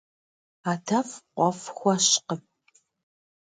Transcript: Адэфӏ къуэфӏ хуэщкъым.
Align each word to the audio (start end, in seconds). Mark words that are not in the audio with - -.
Адэфӏ 0.71 1.15
къуэфӏ 1.35 1.67
хуэщкъым. 1.77 2.41